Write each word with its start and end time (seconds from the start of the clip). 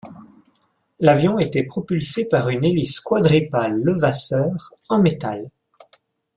L'avion 0.99 1.37
était 1.37 1.61
propulsé 1.61 2.27
par 2.27 2.49
une 2.49 2.65
hélice 2.65 2.99
quadripale 2.99 3.79
Levasseur 3.83 4.73
en 4.89 4.99
métal. 4.99 5.51